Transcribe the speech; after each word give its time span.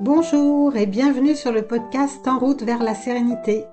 Bonjour 0.00 0.76
et 0.76 0.86
bienvenue 0.86 1.34
sur 1.34 1.50
le 1.50 1.62
podcast 1.62 2.28
En 2.28 2.38
route 2.38 2.62
vers 2.62 2.84
la 2.84 2.94
sérénité. 2.94 3.64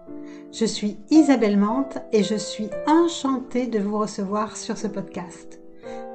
Je 0.52 0.66
suis 0.66 0.98
Isabelle 1.12 1.56
Mante 1.56 2.00
et 2.12 2.24
je 2.24 2.34
suis 2.34 2.72
enchantée 2.88 3.68
de 3.68 3.78
vous 3.78 4.00
recevoir 4.00 4.58
sur 4.58 4.76
ce 4.76 4.88
podcast. 4.88 5.62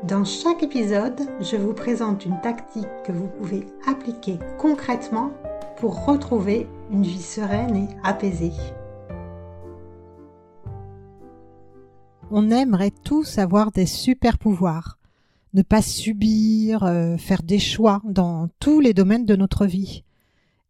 Dans 0.03 0.25
chaque 0.25 0.65
épisode, 0.65 1.21
je 1.41 1.55
vous 1.55 1.75
présente 1.75 2.27
une 2.27 2.41
tactique 2.41 2.89
que 3.05 3.13
vous 3.13 3.29
pouvez 3.29 3.65
appliquer 3.87 4.41
concrètement 4.59 5.31
pour 5.77 6.05
retrouver 6.05 6.67
une 6.91 7.05
vie 7.05 7.23
sereine 7.23 7.77
et 7.77 7.89
apaisée. 8.03 8.53
On 12.33 12.51
aimerait 12.51 12.93
tous 13.05 13.39
avoir 13.39 13.71
des 13.71 13.87
super 13.87 14.39
pouvoirs 14.39 14.99
ne 15.55 15.63
pas 15.63 15.83
subir, 15.83 16.85
euh, 16.85 17.17
faire 17.17 17.43
des 17.43 17.59
choix 17.59 18.01
dans 18.05 18.49
tous 18.61 18.81
les 18.81 18.95
domaines 18.95 19.27
de 19.27 19.37
notre 19.37 19.67
vie. 19.67 20.05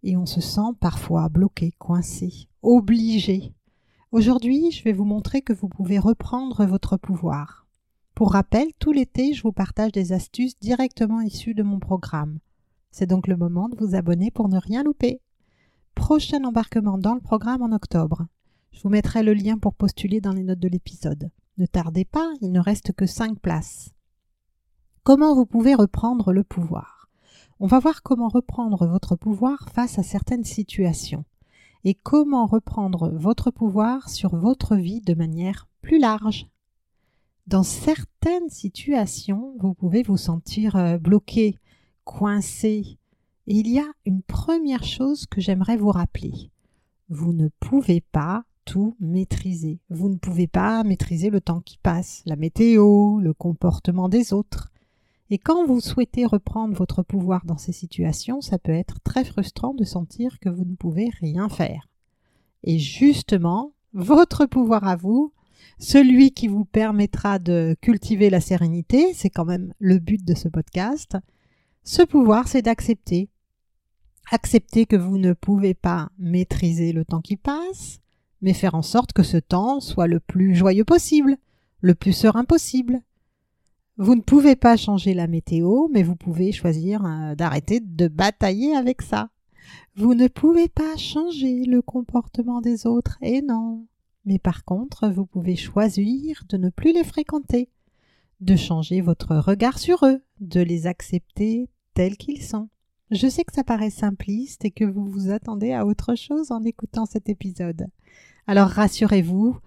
Et 0.02 0.16
on 0.16 0.27
se 0.27 0.40
sent 0.40 0.72
parfois 0.80 1.28
bloqué, 1.28 1.72
coincé, 1.78 2.48
obligé. 2.62 3.52
Aujourd'hui, 4.12 4.70
je 4.70 4.82
vais 4.82 4.92
vous 4.92 5.04
montrer 5.04 5.42
que 5.42 5.52
vous 5.52 5.68
pouvez 5.68 5.98
reprendre 5.98 6.64
votre 6.64 6.96
pouvoir. 6.96 7.66
Pour 8.14 8.32
rappel, 8.32 8.68
tout 8.78 8.92
l'été, 8.92 9.32
je 9.32 9.42
vous 9.42 9.52
partage 9.52 9.92
des 9.92 10.12
astuces 10.12 10.58
directement 10.58 11.20
issues 11.20 11.55
de 11.55 11.62
mon 11.62 11.78
programme. 11.78 12.38
C'est 12.91 13.06
donc 13.06 13.28
le 13.28 13.36
moment 13.36 13.68
de 13.68 13.77
vous 13.77 13.94
abonner 13.94 14.30
pour 14.30 14.48
ne 14.48 14.58
rien 14.58 14.82
louper. 14.82 15.20
Prochain 15.94 16.44
embarquement 16.44 16.98
dans 16.98 17.14
le 17.14 17.20
programme 17.20 17.62
en 17.62 17.72
octobre. 17.72 18.27
Je 18.72 18.82
vous 18.82 18.88
mettrai 18.88 19.22
le 19.22 19.34
lien 19.34 19.58
pour 19.58 19.74
postuler 19.74 20.20
dans 20.20 20.32
les 20.32 20.42
notes 20.42 20.58
de 20.58 20.69
l'épisode. 20.69 21.30
Ne 21.58 21.66
tardez 21.66 22.05
pas, 22.05 22.30
il 22.41 22.52
ne 22.52 22.60
reste 22.60 22.92
que 22.92 23.06
5 23.06 23.38
places. 23.38 23.91
Comment 25.02 25.34
vous 25.34 25.46
pouvez 25.46 25.74
reprendre 25.74 26.32
le 26.32 26.44
pouvoir? 26.44 26.99
On 27.62 27.66
va 27.66 27.78
voir 27.78 28.02
comment 28.02 28.28
reprendre 28.28 28.87
votre 28.87 29.16
pouvoir 29.16 29.69
face 29.69 29.98
à 29.98 30.02
certaines 30.02 30.44
situations 30.44 31.27
et 31.84 31.92
comment 31.92 32.47
reprendre 32.47 33.11
votre 33.11 33.50
pouvoir 33.50 34.08
sur 34.08 34.34
votre 34.34 34.77
vie 34.77 35.03
de 35.03 35.12
manière 35.12 35.69
plus 35.83 35.98
large. 35.98 36.47
Dans 37.47 37.62
certaines 37.62 38.48
situations, 38.48 39.55
vous 39.58 39.75
pouvez 39.75 40.03
vous 40.03 40.16
sentir 40.16 40.77
euh, 40.77 40.97
bloqué, 40.97 41.58
coincé. 42.05 42.98
Et 43.47 43.56
il 43.56 43.69
y 43.69 43.78
a 43.78 43.92
une 44.06 44.22
première 44.22 44.84
chose 44.84 45.27
que 45.27 45.42
j'aimerais 45.42 45.77
vous 45.77 45.91
rappeler. 45.91 46.50
Vous 47.11 47.34
ne 47.34 47.48
pouvez 47.61 48.00
pas 48.00 48.44
tout 48.64 48.97
maîtriser. 49.00 49.81
Vous 49.91 50.08
ne 50.08 50.16
pouvez 50.16 50.47
pas 50.47 50.83
maîtriser 50.83 51.28
le 51.28 51.42
temps 51.42 51.61
qui 51.61 51.77
passe, 51.77 52.22
la 52.25 52.36
météo, 52.36 53.20
le 53.20 53.34
comportement 53.34 54.08
des 54.08 54.33
autres. 54.33 54.70
Et 55.31 55.39
quand 55.39 55.64
vous 55.64 55.81
souhaitez 55.81 56.27
reprendre 56.27 56.75
votre 56.75 57.03
pouvoir 57.05 57.45
dans 57.47 57.56
ces 57.56 57.73
situations, 57.73 58.41
ça 58.41 58.59
peut 58.59 58.73
être 58.73 59.00
très 59.00 59.25
frustrant 59.25 59.75
de 59.75 59.84
sentir 59.84 60.41
que 60.41 60.48
vous 60.48 60.64
ne 60.64 60.75
pouvez 60.75 61.09
rien 61.20 61.48
faire. 61.48 61.89
Et 62.64 62.78
justement, 62.78 63.72
votre 63.92 64.47
pouvoir 64.47 64.87
à 64.87 64.97
vous, 64.97 65.33
celui 65.78 66.33
qui 66.33 66.48
vous 66.48 66.64
permettra 66.64 67.39
de 67.39 67.77
cultiver 67.81 68.28
la 68.28 68.41
sérénité, 68.41 69.14
c'est 69.14 69.31
quand 69.31 69.45
même 69.45 69.72
le 69.78 69.98
but 69.98 70.25
de 70.25 70.34
ce 70.34 70.48
podcast, 70.48 71.17
ce 71.84 72.03
pouvoir, 72.03 72.48
c'est 72.48 72.62
d'accepter. 72.62 73.31
Accepter 74.31 74.84
que 74.84 74.97
vous 74.97 75.17
ne 75.17 75.33
pouvez 75.33 75.75
pas 75.75 76.11
maîtriser 76.19 76.92
le 76.92 77.05
temps 77.05 77.20
qui 77.20 77.37
passe, 77.37 78.00
mais 78.42 78.53
faire 78.53 78.75
en 78.75 78.83
sorte 78.83 79.12
que 79.12 79.22
ce 79.22 79.39
temps 79.39 79.81
soit 79.81 80.06
le 80.06 80.20
plus 80.20 80.55
joyeux 80.55 80.84
possible, 80.84 81.37
le 81.81 81.94
plus 81.94 82.12
serein 82.12 82.44
possible, 82.44 83.00
vous 84.01 84.15
ne 84.15 84.23
pouvez 84.23 84.56
pas 84.56 84.79
changer 84.79 85.12
la 85.12 85.27
météo, 85.27 85.89
mais 85.93 86.03
vous 86.03 86.17
pouvez 86.17 86.53
choisir 86.53 87.05
euh, 87.05 87.34
d'arrêter 87.34 87.81
de 87.81 88.09
batailler 88.09 88.75
avec 88.75 89.03
ça. 89.03 89.29
Vous 89.95 90.15
ne 90.15 90.27
pouvez 90.27 90.69
pas 90.69 90.97
changer 90.97 91.67
le 91.67 91.83
comportement 91.83 92.62
des 92.62 92.87
autres, 92.87 93.19
et 93.21 93.43
non. 93.43 93.87
Mais 94.25 94.39
par 94.39 94.65
contre, 94.65 95.10
vous 95.10 95.27
pouvez 95.27 95.55
choisir 95.55 96.44
de 96.49 96.56
ne 96.56 96.71
plus 96.71 96.94
les 96.94 97.05
fréquenter, 97.05 97.69
de 98.41 98.56
changer 98.56 99.03
votre 99.03 99.37
regard 99.37 99.78
sur 99.78 100.06
eux, 100.06 100.22
de 100.41 100.62
les 100.62 100.87
accepter 100.87 101.69
tels 101.93 102.16
qu'ils 102.16 102.43
sont. 102.43 102.71
Je 103.10 103.28
sais 103.28 103.44
que 103.44 103.53
ça 103.53 103.65
paraît 103.65 103.91
simpliste 103.91 104.65
et 104.65 104.71
que 104.71 104.84
vous 104.87 105.05
vous 105.05 105.31
attendez 105.31 105.75
à 105.75 105.84
autre 105.84 106.15
chose 106.15 106.53
en 106.53 106.62
écoutant 106.62 107.05
cet 107.05 107.28
épisode. 107.28 107.89
Alors 108.47 108.69
rassurez-vous, 108.69 109.59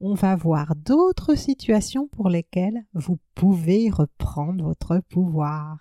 on 0.00 0.14
va 0.14 0.34
voir 0.34 0.74
d'autres 0.76 1.34
situations 1.34 2.08
pour 2.08 2.30
lesquelles 2.30 2.84
vous 2.94 3.18
pouvez 3.34 3.90
reprendre 3.90 4.64
votre 4.64 5.00
pouvoir. 5.08 5.78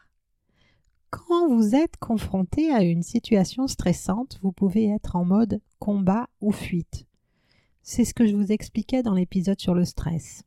Quand 1.09 1.47
vous 1.47 1.73
êtes 1.73 1.97
confronté 1.97 2.71
à 2.71 2.83
une 2.83 3.01
situation 3.01 3.67
stressante, 3.67 4.37
vous 4.43 4.51
pouvez 4.51 4.89
être 4.89 5.15
en 5.15 5.25
mode 5.25 5.61
combat 5.79 6.27
ou 6.41 6.51
fuite. 6.51 7.07
C'est 7.81 8.05
ce 8.05 8.13
que 8.13 8.27
je 8.27 8.35
vous 8.35 8.51
expliquais 8.51 9.01
dans 9.01 9.13
l'épisode 9.13 9.59
sur 9.59 9.73
le 9.73 9.85
stress. 9.85 10.43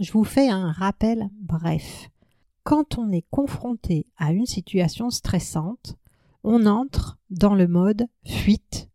Je 0.00 0.10
vous 0.12 0.24
fais 0.24 0.48
un 0.48 0.72
rappel 0.72 1.28
bref. 1.38 2.08
Quand 2.64 2.98
on 2.98 3.10
est 3.10 3.26
confronté 3.30 4.06
à 4.16 4.32
une 4.32 4.46
situation 4.46 5.10
stressante, 5.10 5.96
on 6.42 6.66
entre 6.66 7.18
dans 7.30 7.54
le 7.54 7.68
mode 7.68 8.06
fuite 8.24 8.88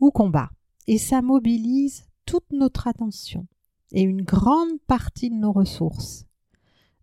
ou 0.00 0.10
combat. 0.10 0.50
Et 0.86 0.98
ça 0.98 1.20
mobilise 1.20 2.07
toute 2.28 2.52
notre 2.52 2.86
attention 2.86 3.46
et 3.90 4.02
une 4.02 4.20
grande 4.20 4.78
partie 4.86 5.30
de 5.30 5.34
nos 5.34 5.50
ressources. 5.50 6.26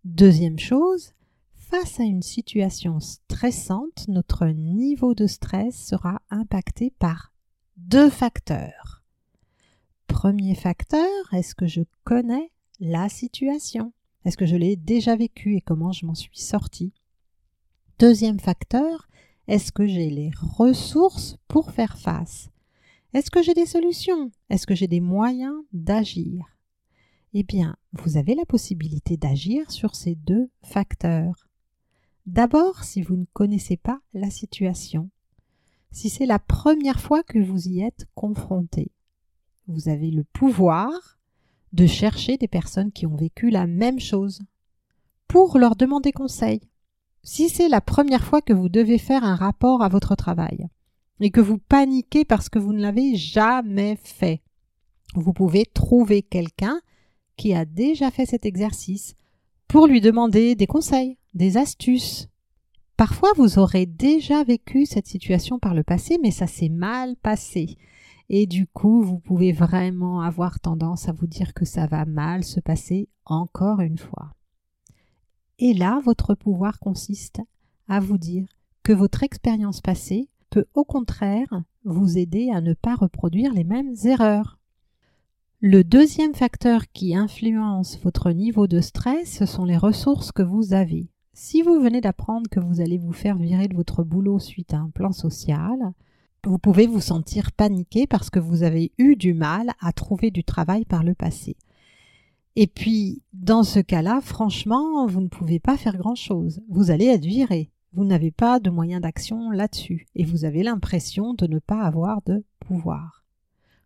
Deuxième 0.04 0.60
chose, 0.60 1.14
face 1.56 1.98
à 1.98 2.04
une 2.04 2.22
situation 2.22 3.00
stressante, 3.00 4.06
notre 4.06 4.46
niveau 4.46 5.16
de 5.16 5.26
stress 5.26 5.74
sera 5.84 6.22
impacté 6.30 6.92
par 7.00 7.32
deux 7.76 8.08
facteurs. 8.08 9.02
Premier 10.06 10.54
facteur, 10.54 11.10
est-ce 11.32 11.56
que 11.56 11.66
je 11.66 11.82
connais 12.04 12.52
la 12.78 13.08
situation? 13.08 13.92
Est-ce 14.24 14.36
que 14.36 14.46
je 14.46 14.54
l'ai 14.54 14.76
déjà 14.76 15.16
vécue 15.16 15.56
et 15.56 15.60
comment 15.60 15.90
je 15.90 16.06
m'en 16.06 16.14
suis 16.14 16.38
sorti 16.38 16.92
Deuxième 17.98 18.38
facteur, 18.38 19.08
est-ce 19.48 19.72
que 19.72 19.88
j'ai 19.88 20.08
les 20.08 20.30
ressources 20.56 21.36
pour 21.48 21.72
faire 21.72 21.98
face 21.98 22.48
est-ce 23.12 23.30
que 23.30 23.42
j'ai 23.42 23.54
des 23.54 23.66
solutions? 23.66 24.30
Est-ce 24.50 24.66
que 24.66 24.74
j'ai 24.74 24.88
des 24.88 25.00
moyens 25.00 25.54
d'agir? 25.72 26.44
Eh 27.32 27.42
bien, 27.42 27.76
vous 27.92 28.16
avez 28.16 28.34
la 28.34 28.46
possibilité 28.46 29.16
d'agir 29.16 29.70
sur 29.70 29.94
ces 29.94 30.14
deux 30.14 30.50
facteurs. 30.62 31.48
D'abord, 32.26 32.84
si 32.84 33.02
vous 33.02 33.16
ne 33.16 33.26
connaissez 33.32 33.76
pas 33.76 34.00
la 34.14 34.30
situation, 34.30 35.10
si 35.90 36.10
c'est 36.10 36.26
la 36.26 36.38
première 36.38 37.00
fois 37.00 37.22
que 37.22 37.38
vous 37.38 37.68
y 37.68 37.80
êtes 37.80 38.06
confronté, 38.14 38.90
vous 39.68 39.88
avez 39.88 40.10
le 40.10 40.24
pouvoir 40.24 41.18
de 41.72 41.86
chercher 41.86 42.36
des 42.36 42.48
personnes 42.48 42.92
qui 42.92 43.06
ont 43.06 43.16
vécu 43.16 43.50
la 43.50 43.66
même 43.66 44.00
chose 44.00 44.42
pour 45.28 45.58
leur 45.58 45.76
demander 45.76 46.12
conseil. 46.12 46.60
Si 47.22 47.48
c'est 47.48 47.68
la 47.68 47.80
première 47.80 48.24
fois 48.24 48.40
que 48.40 48.52
vous 48.52 48.68
devez 48.68 48.98
faire 48.98 49.24
un 49.24 49.34
rapport 49.34 49.82
à 49.82 49.88
votre 49.88 50.14
travail, 50.14 50.68
et 51.20 51.30
que 51.30 51.40
vous 51.40 51.58
paniquez 51.58 52.24
parce 52.24 52.48
que 52.48 52.58
vous 52.58 52.72
ne 52.72 52.82
l'avez 52.82 53.16
jamais 53.16 53.96
fait. 53.96 54.42
Vous 55.14 55.32
pouvez 55.32 55.64
trouver 55.64 56.22
quelqu'un 56.22 56.80
qui 57.36 57.54
a 57.54 57.64
déjà 57.64 58.10
fait 58.10 58.26
cet 58.26 58.46
exercice 58.46 59.14
pour 59.68 59.86
lui 59.86 60.00
demander 60.00 60.54
des 60.54 60.66
conseils, 60.66 61.18
des 61.34 61.56
astuces. 61.56 62.28
Parfois 62.96 63.30
vous 63.36 63.58
aurez 63.58 63.86
déjà 63.86 64.44
vécu 64.44 64.86
cette 64.86 65.06
situation 65.06 65.58
par 65.58 65.74
le 65.74 65.82
passé, 65.82 66.18
mais 66.22 66.30
ça 66.30 66.46
s'est 66.46 66.68
mal 66.68 67.16
passé. 67.16 67.76
Et 68.28 68.46
du 68.46 68.66
coup, 68.66 69.02
vous 69.02 69.18
pouvez 69.18 69.52
vraiment 69.52 70.20
avoir 70.20 70.58
tendance 70.60 71.08
à 71.08 71.12
vous 71.12 71.26
dire 71.26 71.54
que 71.54 71.64
ça 71.64 71.86
va 71.86 72.04
mal 72.04 72.42
se 72.42 72.58
passer 72.58 73.08
encore 73.24 73.80
une 73.80 73.98
fois. 73.98 74.34
Et 75.58 75.74
là, 75.74 76.00
votre 76.04 76.34
pouvoir 76.34 76.78
consiste 76.80 77.40
à 77.88 78.00
vous 78.00 78.18
dire 78.18 78.46
que 78.82 78.92
votre 78.92 79.22
expérience 79.22 79.80
passée 79.80 80.28
au 80.74 80.84
contraire 80.84 81.62
vous 81.84 82.18
aider 82.18 82.50
à 82.52 82.60
ne 82.60 82.74
pas 82.74 82.94
reproduire 82.94 83.52
les 83.52 83.64
mêmes 83.64 83.94
erreurs. 84.04 84.58
Le 85.60 85.84
deuxième 85.84 86.34
facteur 86.34 86.82
qui 86.92 87.14
influence 87.14 87.98
votre 88.02 88.30
niveau 88.30 88.66
de 88.66 88.80
stress, 88.80 89.38
ce 89.38 89.46
sont 89.46 89.64
les 89.64 89.76
ressources 89.76 90.32
que 90.32 90.42
vous 90.42 90.74
avez. 90.74 91.08
Si 91.32 91.62
vous 91.62 91.80
venez 91.80 92.00
d'apprendre 92.00 92.48
que 92.50 92.60
vous 92.60 92.80
allez 92.80 92.98
vous 92.98 93.12
faire 93.12 93.36
virer 93.36 93.68
de 93.68 93.76
votre 93.76 94.02
boulot 94.02 94.38
suite 94.38 94.74
à 94.74 94.78
un 94.78 94.90
plan 94.90 95.12
social, 95.12 95.92
vous 96.44 96.58
pouvez 96.58 96.86
vous 96.86 97.00
sentir 97.00 97.52
paniqué 97.52 98.06
parce 98.06 98.30
que 98.30 98.38
vous 98.38 98.62
avez 98.62 98.92
eu 98.98 99.16
du 99.16 99.34
mal 99.34 99.72
à 99.80 99.92
trouver 99.92 100.30
du 100.30 100.44
travail 100.44 100.84
par 100.84 101.02
le 101.02 101.14
passé. 101.14 101.56
Et 102.54 102.66
puis, 102.66 103.22
dans 103.32 103.64
ce 103.64 103.80
cas-là, 103.80 104.20
franchement, 104.22 105.06
vous 105.06 105.20
ne 105.20 105.28
pouvez 105.28 105.58
pas 105.58 105.76
faire 105.76 105.96
grand-chose. 105.96 106.62
Vous 106.68 106.90
allez 106.90 107.06
être 107.06 107.24
viré 107.24 107.70
vous 107.96 108.04
n'avez 108.04 108.30
pas 108.30 108.60
de 108.60 108.68
moyen 108.68 109.00
d'action 109.00 109.50
là-dessus 109.50 110.06
et 110.14 110.24
vous 110.24 110.44
avez 110.44 110.62
l'impression 110.62 111.32
de 111.32 111.46
ne 111.46 111.58
pas 111.58 111.80
avoir 111.80 112.20
de 112.26 112.44
pouvoir. 112.60 113.24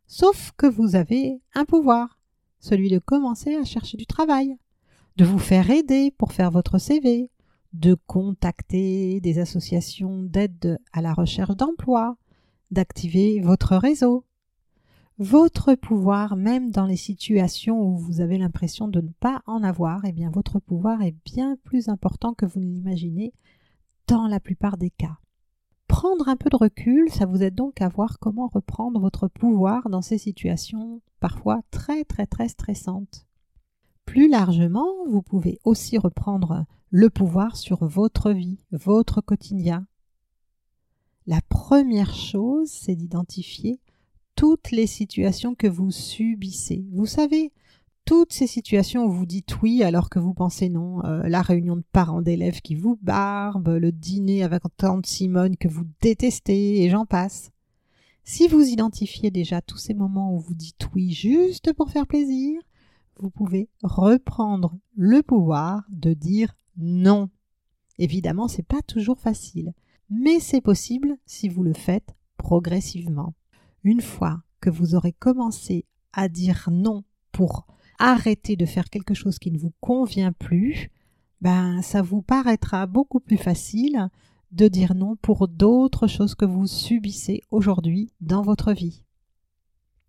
Sauf 0.08 0.50
que 0.56 0.66
vous 0.66 0.96
avez 0.96 1.40
un 1.54 1.64
pouvoir, 1.64 2.18
celui 2.58 2.90
de 2.90 2.98
commencer 2.98 3.54
à 3.54 3.64
chercher 3.64 3.96
du 3.96 4.06
travail, 4.06 4.56
de 5.16 5.24
vous 5.24 5.38
faire 5.38 5.70
aider 5.70 6.10
pour 6.10 6.32
faire 6.32 6.50
votre 6.50 6.78
CV, 6.78 7.30
de 7.72 7.94
contacter 8.08 9.20
des 9.20 9.38
associations 9.38 10.24
d'aide 10.24 10.80
à 10.92 11.02
la 11.02 11.14
recherche 11.14 11.54
d'emploi, 11.54 12.16
d'activer 12.72 13.40
votre 13.40 13.76
réseau. 13.76 14.24
Votre 15.18 15.76
pouvoir, 15.76 16.34
même 16.34 16.72
dans 16.72 16.86
les 16.86 16.96
situations 16.96 17.80
où 17.80 17.96
vous 17.96 18.20
avez 18.20 18.38
l'impression 18.38 18.88
de 18.88 19.02
ne 19.02 19.10
pas 19.20 19.42
en 19.46 19.62
avoir, 19.62 20.04
eh 20.04 20.10
bien 20.12 20.30
votre 20.30 20.58
pouvoir 20.58 21.00
est 21.02 21.14
bien 21.24 21.56
plus 21.62 21.88
important 21.88 22.34
que 22.34 22.46
vous 22.46 22.58
ne 22.58 22.72
l'imaginez 22.72 23.32
dans 24.10 24.26
la 24.26 24.40
plupart 24.40 24.76
des 24.76 24.90
cas. 24.90 25.18
Prendre 25.86 26.28
un 26.28 26.36
peu 26.36 26.50
de 26.50 26.56
recul, 26.56 27.08
ça 27.12 27.26
vous 27.26 27.44
aide 27.44 27.54
donc 27.54 27.80
à 27.80 27.88
voir 27.88 28.18
comment 28.18 28.48
reprendre 28.48 28.98
votre 28.98 29.28
pouvoir 29.28 29.88
dans 29.88 30.02
ces 30.02 30.18
situations 30.18 31.00
parfois 31.20 31.60
très 31.70 32.04
très 32.04 32.26
très 32.26 32.48
stressantes. 32.48 33.28
Plus 34.06 34.28
largement, 34.28 34.88
vous 35.06 35.22
pouvez 35.22 35.60
aussi 35.62 35.96
reprendre 35.96 36.66
le 36.90 37.08
pouvoir 37.08 37.56
sur 37.56 37.84
votre 37.84 38.32
vie, 38.32 38.58
votre 38.72 39.20
quotidien. 39.20 39.86
La 41.28 41.40
première 41.48 42.12
chose, 42.12 42.68
c'est 42.68 42.96
d'identifier 42.96 43.78
toutes 44.34 44.72
les 44.72 44.88
situations 44.88 45.54
que 45.54 45.68
vous 45.68 45.92
subissez. 45.92 46.84
Vous 46.90 47.06
savez, 47.06 47.52
toutes 48.10 48.32
ces 48.32 48.48
situations 48.48 49.04
où 49.04 49.12
vous 49.12 49.24
dites 49.24 49.62
oui 49.62 49.84
alors 49.84 50.10
que 50.10 50.18
vous 50.18 50.34
pensez 50.34 50.68
non, 50.68 51.00
euh, 51.04 51.22
la 51.28 51.42
réunion 51.42 51.76
de 51.76 51.84
parents 51.92 52.22
d'élèves 52.22 52.60
qui 52.60 52.74
vous 52.74 52.98
barbe, 53.00 53.68
le 53.68 53.92
dîner 53.92 54.42
avec 54.42 54.64
tante 54.76 55.06
Simone 55.06 55.56
que 55.56 55.68
vous 55.68 55.84
détestez, 56.00 56.82
et 56.82 56.90
j'en 56.90 57.06
passe. 57.06 57.52
Si 58.24 58.48
vous 58.48 58.62
identifiez 58.62 59.30
déjà 59.30 59.62
tous 59.62 59.76
ces 59.76 59.94
moments 59.94 60.34
où 60.34 60.40
vous 60.40 60.56
dites 60.56 60.88
oui 60.92 61.12
juste 61.12 61.72
pour 61.72 61.90
faire 61.90 62.08
plaisir, 62.08 62.60
vous 63.20 63.30
pouvez 63.30 63.68
reprendre 63.84 64.76
le 64.96 65.22
pouvoir 65.22 65.84
de 65.88 66.12
dire 66.12 66.56
non. 66.76 67.30
Évidemment, 67.98 68.48
c'est 68.48 68.66
pas 68.66 68.82
toujours 68.82 69.20
facile, 69.20 69.72
mais 70.10 70.40
c'est 70.40 70.60
possible 70.60 71.16
si 71.26 71.48
vous 71.48 71.62
le 71.62 71.74
faites 71.74 72.16
progressivement. 72.38 73.34
Une 73.84 74.00
fois 74.00 74.42
que 74.60 74.68
vous 74.68 74.96
aurez 74.96 75.12
commencé 75.12 75.84
à 76.12 76.28
dire 76.28 76.70
non 76.72 77.04
pour 77.30 77.69
arrêter 78.00 78.56
de 78.56 78.66
faire 78.66 78.90
quelque 78.90 79.14
chose 79.14 79.38
qui 79.38 79.52
ne 79.52 79.58
vous 79.58 79.72
convient 79.80 80.32
plus, 80.32 80.90
ben 81.40 81.82
ça 81.82 82.02
vous 82.02 82.22
paraîtra 82.22 82.86
beaucoup 82.86 83.20
plus 83.20 83.36
facile 83.36 84.08
de 84.50 84.66
dire 84.66 84.94
non 84.94 85.16
pour 85.16 85.46
d'autres 85.46 86.08
choses 86.08 86.34
que 86.34 86.44
vous 86.44 86.66
subissez 86.66 87.42
aujourd'hui 87.50 88.12
dans 88.20 88.42
votre 88.42 88.72
vie. 88.72 89.04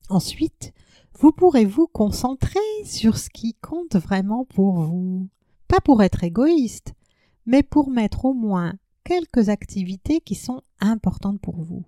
Ensuite, 0.09 0.73
vous 1.19 1.31
pourrez 1.31 1.65
vous 1.65 1.88
concentrer 1.88 2.59
sur 2.85 3.17
ce 3.17 3.29
qui 3.29 3.53
compte 3.55 3.95
vraiment 3.95 4.45
pour 4.45 4.81
vous. 4.81 5.29
Pas 5.67 5.79
pour 5.79 6.01
être 6.01 6.23
égoïste, 6.23 6.93
mais 7.45 7.61
pour 7.61 7.91
mettre 7.91 8.25
au 8.25 8.33
moins 8.33 8.73
quelques 9.03 9.49
activités 9.49 10.21
qui 10.21 10.35
sont 10.35 10.61
importantes 10.79 11.39
pour 11.39 11.61
vous. 11.61 11.85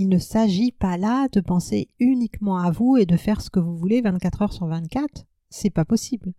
Il 0.00 0.08
ne 0.08 0.18
s'agit 0.18 0.70
pas 0.70 0.96
là 0.96 1.26
de 1.26 1.40
penser 1.40 1.88
uniquement 1.98 2.58
à 2.58 2.70
vous 2.70 2.96
et 2.96 3.04
de 3.04 3.16
faire 3.16 3.40
ce 3.40 3.50
que 3.50 3.58
vous 3.58 3.76
voulez 3.76 4.00
24 4.00 4.42
heures 4.42 4.52
sur 4.52 4.68
24, 4.68 5.26
c'est 5.50 5.70
pas 5.70 5.84
possible. 5.84 6.34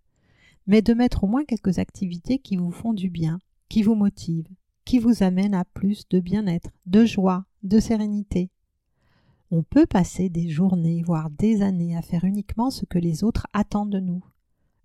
Mais 0.66 0.80
de 0.80 0.94
mettre 0.94 1.24
au 1.24 1.26
moins 1.26 1.44
quelques 1.44 1.78
activités 1.78 2.38
qui 2.38 2.56
vous 2.56 2.70
font 2.70 2.94
du 2.94 3.10
bien, 3.10 3.38
qui 3.68 3.82
vous 3.82 3.94
motivent, 3.94 4.48
qui 4.86 4.98
vous 4.98 5.22
amènent 5.22 5.52
à 5.52 5.66
plus 5.66 6.08
de 6.08 6.20
bien-être, 6.20 6.70
de 6.86 7.04
joie, 7.04 7.44
de 7.62 7.80
sérénité. 7.80 8.48
On 9.50 9.62
peut 9.62 9.84
passer 9.84 10.30
des 10.30 10.48
journées, 10.48 11.02
voire 11.02 11.28
des 11.28 11.60
années 11.60 11.94
à 11.94 12.00
faire 12.00 12.24
uniquement 12.24 12.70
ce 12.70 12.86
que 12.86 12.98
les 12.98 13.24
autres 13.24 13.46
attendent 13.52 13.92
de 13.92 14.00
nous. 14.00 14.24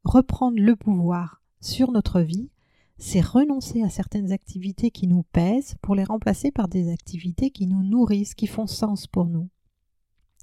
Reprendre 0.04 0.60
le 0.60 0.76
pouvoir 0.76 1.42
sur 1.62 1.94
notre 1.94 2.20
vie, 2.20 2.50
c'est 2.98 3.22
renoncer 3.22 3.84
à 3.84 3.90
certaines 3.90 4.32
activités 4.32 4.92
qui 4.92 5.08
nous 5.08 5.24
pèsent 5.24 5.76
pour 5.82 5.96
les 5.96 6.04
remplacer 6.04 6.52
par 6.52 6.68
des 6.68 6.92
activités 6.92 7.50
qui 7.50 7.68
nous 7.68 7.84
nourrissent, 7.84 8.36
qui 8.36 8.48
font 8.48 8.68
sens 8.68 9.08
pour 9.08 9.26
nous. 9.26 9.50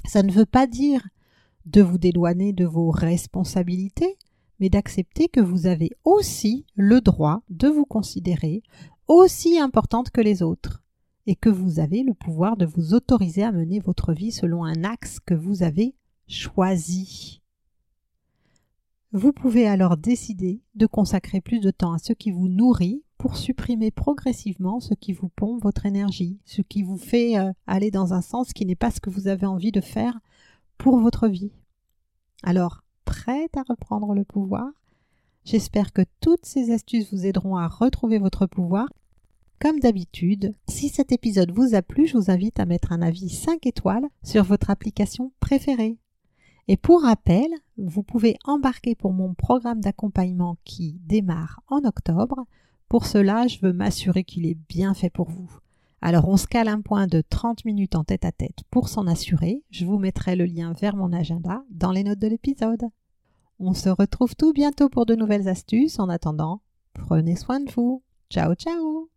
Ça 0.06 0.22
ne 0.22 0.32
veut 0.32 0.46
pas 0.46 0.66
dire 0.66 1.06
de 1.66 1.81
vous 1.81 1.99
dédouaner 1.99 2.52
de 2.52 2.64
vos 2.64 2.90
responsabilités, 2.90 4.19
mais 4.60 4.69
d'accepter 4.69 5.28
que 5.28 5.40
vous 5.40 5.66
avez 5.66 5.90
aussi 6.04 6.66
le 6.75 7.00
droit 7.00 7.43
de 7.49 7.69
vous 7.69 7.84
considérer 7.84 8.62
aussi 9.08 9.58
importante 9.58 10.10
que 10.10 10.20
les 10.20 10.43
autres 10.43 10.82
et 11.26 11.37
que 11.37 11.48
vous 11.48 11.78
avez 11.78 12.02
le 12.02 12.14
pouvoir 12.14 12.56
de 12.56 12.66
vous 12.66 12.94
autoriser 12.94 13.43
à 13.43 13.52
mener 13.52 13.81
votre 13.81 14.12
vie 14.12 14.32
selon 14.32 14.64
un 14.64 14.84
axe 14.84 15.20
que 15.20 15.34
vous 15.34 15.62
avez 15.62 15.94
choisi. 16.26 17.42
Vous 19.14 19.35
pouvez 19.35 19.69
alors 19.69 19.99
décider 19.99 20.62
de 20.75 20.87
consacrer 20.87 21.43
plus 21.43 21.61
de 21.61 21.70
temps 21.70 21.93
à 21.93 21.99
ce 21.99 22.14
qui 22.14 22.31
vous 22.31 22.49
nourrit 22.49 23.03
pour 23.19 23.37
supprimer 23.37 23.91
progressivement 23.91 24.81
ce 24.81 24.94
qui 24.94 25.12
vous 25.12 25.29
pompe 25.29 25.62
votre 25.62 25.85
énergie, 25.85 26.38
ce 26.47 26.62
qui 26.62 26.82
vous 26.82 26.97
fait 26.97 27.38
euh, 27.38 27.53
aller 27.67 27.91
dans 27.91 28.14
un 28.14 28.23
sens 28.23 28.55
qui 28.55 28.64
n'est 28.64 28.75
pas 28.75 28.91
ce 28.91 29.00
que 29.00 29.11
vous 29.11 29.29
avez 29.29 29.44
envie 29.44 29.70
de 29.70 29.82
faire 29.82 30.19
pour 30.79 30.99
votre 30.99 31.29
vie. 31.29 31.53
Alors, 32.43 32.82
prête 33.05 33.55
à 33.59 33.64
reprendre 33.69 34.14
le 34.14 34.25
pouvoir? 34.25 34.70
J'espère 35.44 35.93
que 35.93 36.03
toutes 36.20 36.47
ces 36.47 36.73
astuces 36.73 37.12
vous 37.12 37.26
aideront 37.26 37.56
à 37.56 37.69
retrouver 37.69 38.19
votre 38.19 38.47
pouvoir 38.47 38.88
comme 39.61 39.79
d'habitude, 39.79 40.56
si 40.69 40.88
cet 40.88 41.12
épisode 41.12 41.53
vous 41.53 41.76
a 41.76 41.82
plu, 41.82 42.08
je 42.08 42.17
vous 42.17 42.32
invite 42.32 42.58
à 42.58 42.65
mettre 42.65 42.91
un 42.91 43.00
avis 43.00 43.29
5 43.29 43.65
étoiles 43.65 44.08
sur 44.25 44.43
votre 44.43 44.70
application 44.70 45.32
préférée. 45.38 45.99
Et 46.67 46.76
pour 46.76 47.03
rappel, 47.03 47.49
vous 47.88 48.02
pouvez 48.02 48.37
embarquer 48.44 48.94
pour 48.94 49.12
mon 49.12 49.34
programme 49.34 49.81
d'accompagnement 49.81 50.56
qui 50.64 51.00
démarre 51.05 51.61
en 51.69 51.84
octobre. 51.84 52.46
Pour 52.88 53.06
cela, 53.06 53.46
je 53.46 53.58
veux 53.61 53.73
m'assurer 53.73 54.25
qu'il 54.25 54.46
est 54.46 54.58
bien 54.69 54.94
fait 54.94 55.11
pour 55.11 55.31
vous. 55.31 55.50
Alors 56.00 56.29
on 56.29 56.37
se 56.37 56.49
cale 56.49 56.69
un 56.69 56.81
point 56.81 57.06
de 57.06 57.23
30 57.29 57.64
minutes 57.64 57.94
en 57.94 58.02
tête 58.02 58.25
à 58.25 58.32
tête 58.32 58.58
pour 58.70 58.88
s'en 58.88 59.06
assurer. 59.06 59.62
Je 59.70 59.87
vous 59.87 59.99
mettrai 59.99 60.34
le 60.34 60.44
lien 60.44 60.73
vers 60.73 60.96
mon 60.96 61.12
agenda 61.12 61.62
dans 61.70 61.93
les 61.93 62.02
notes 62.02 62.19
de 62.19 62.26
l'épisode. 62.26 62.84
On 63.61 63.73
se 63.73 63.88
retrouve 63.88 64.34
tout 64.34 64.52
bientôt 64.52 64.88
pour 64.88 65.06
de 65.06 65.14
nouvelles 65.14 65.49
astuces. 65.49 66.00
En 66.00 66.08
attendant, 66.08 66.61
prenez 66.94 67.37
soin 67.37 67.61
de 67.61 67.70
vous. 67.70 68.02
Ciao 68.29 68.55
ciao 68.55 69.12